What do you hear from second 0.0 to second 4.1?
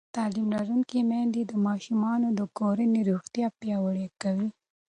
تعلیم لرونکې میندې د ماشومانو د کورنۍ روغتیا پیاوړې